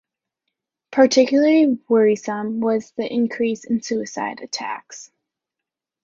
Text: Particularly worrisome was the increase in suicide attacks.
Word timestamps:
Particularly 0.91 1.77
worrisome 1.87 2.59
was 2.59 2.89
the 2.97 3.05
increase 3.07 3.65
in 3.65 3.83
suicide 3.83 4.41
attacks. 4.41 5.11